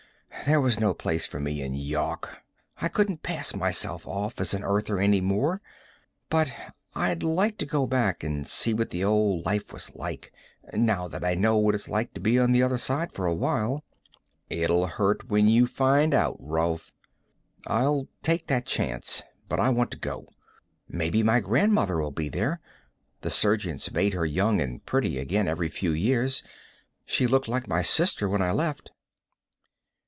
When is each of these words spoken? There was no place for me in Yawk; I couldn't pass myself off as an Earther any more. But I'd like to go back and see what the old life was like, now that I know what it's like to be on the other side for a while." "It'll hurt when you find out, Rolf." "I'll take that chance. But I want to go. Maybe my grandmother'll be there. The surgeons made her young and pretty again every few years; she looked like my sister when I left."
There 0.47 0.61
was 0.61 0.79
no 0.79 0.95
place 0.95 1.27
for 1.27 1.39
me 1.39 1.61
in 1.61 1.75
Yawk; 1.75 2.41
I 2.77 2.87
couldn't 2.87 3.21
pass 3.21 3.53
myself 3.53 4.07
off 4.07 4.41
as 4.41 4.55
an 4.55 4.63
Earther 4.63 4.99
any 4.99 5.21
more. 5.21 5.61
But 6.29 6.51
I'd 6.95 7.21
like 7.21 7.59
to 7.59 7.65
go 7.65 7.85
back 7.85 8.23
and 8.23 8.47
see 8.47 8.73
what 8.73 8.89
the 8.89 9.03
old 9.03 9.45
life 9.45 9.71
was 9.71 9.93
like, 9.95 10.33
now 10.73 11.07
that 11.07 11.23
I 11.23 11.35
know 11.35 11.57
what 11.57 11.75
it's 11.75 11.87
like 11.87 12.13
to 12.15 12.19
be 12.21 12.39
on 12.39 12.51
the 12.53 12.63
other 12.63 12.79
side 12.79 13.13
for 13.13 13.27
a 13.27 13.35
while." 13.35 13.83
"It'll 14.49 14.87
hurt 14.87 15.29
when 15.29 15.47
you 15.47 15.67
find 15.67 16.11
out, 16.13 16.37
Rolf." 16.39 16.91
"I'll 17.67 18.07
take 18.23 18.47
that 18.47 18.65
chance. 18.65 19.21
But 19.47 19.59
I 19.59 19.69
want 19.69 19.91
to 19.91 19.97
go. 19.99 20.27
Maybe 20.87 21.21
my 21.23 21.39
grandmother'll 21.39 22.11
be 22.11 22.29
there. 22.29 22.59
The 23.21 23.29
surgeons 23.29 23.93
made 23.93 24.13
her 24.13 24.25
young 24.25 24.59
and 24.59 24.83
pretty 24.85 25.19
again 25.19 25.47
every 25.47 25.69
few 25.69 25.91
years; 25.91 26.41
she 27.05 27.27
looked 27.27 27.47
like 27.47 27.67
my 27.67 27.83
sister 27.83 28.27
when 28.27 28.41
I 28.41 28.51
left." 28.51 28.89